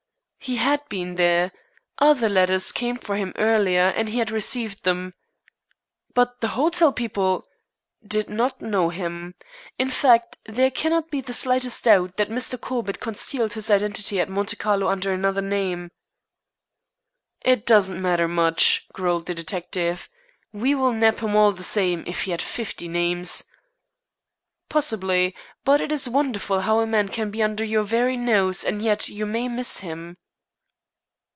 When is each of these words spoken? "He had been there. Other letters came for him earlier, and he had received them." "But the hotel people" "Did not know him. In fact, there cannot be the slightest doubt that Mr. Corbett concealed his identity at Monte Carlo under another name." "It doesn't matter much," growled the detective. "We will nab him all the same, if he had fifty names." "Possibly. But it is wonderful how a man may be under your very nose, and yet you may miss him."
"He 0.43 0.55
had 0.55 0.81
been 0.89 1.15
there. 1.17 1.51
Other 1.99 2.27
letters 2.27 2.71
came 2.71 2.97
for 2.97 3.15
him 3.15 3.31
earlier, 3.35 3.89
and 3.89 4.09
he 4.09 4.17
had 4.17 4.31
received 4.31 4.81
them." 4.83 5.13
"But 6.15 6.41
the 6.41 6.47
hotel 6.49 6.91
people" 6.91 7.45
"Did 8.05 8.27
not 8.27 8.59
know 8.59 8.89
him. 8.89 9.35
In 9.77 9.91
fact, 9.91 10.39
there 10.47 10.71
cannot 10.71 11.11
be 11.11 11.21
the 11.21 11.31
slightest 11.31 11.83
doubt 11.83 12.17
that 12.17 12.31
Mr. 12.31 12.59
Corbett 12.59 12.99
concealed 12.99 13.53
his 13.53 13.69
identity 13.69 14.19
at 14.19 14.29
Monte 14.31 14.55
Carlo 14.55 14.87
under 14.87 15.13
another 15.13 15.43
name." 15.43 15.91
"It 17.45 17.63
doesn't 17.67 18.01
matter 18.01 18.27
much," 18.27 18.87
growled 18.93 19.27
the 19.27 19.35
detective. 19.35 20.09
"We 20.51 20.73
will 20.73 20.91
nab 20.91 21.19
him 21.19 21.35
all 21.35 21.51
the 21.51 21.61
same, 21.63 22.03
if 22.07 22.23
he 22.23 22.31
had 22.31 22.41
fifty 22.41 22.87
names." 22.87 23.43
"Possibly. 24.69 25.35
But 25.63 25.81
it 25.81 25.91
is 25.91 26.09
wonderful 26.09 26.61
how 26.61 26.79
a 26.79 26.87
man 26.87 27.11
may 27.15 27.25
be 27.25 27.43
under 27.43 27.63
your 27.63 27.83
very 27.83 28.17
nose, 28.17 28.63
and 28.63 28.81
yet 28.81 29.07
you 29.07 29.27
may 29.27 29.47
miss 29.47 29.81
him." 29.81 30.17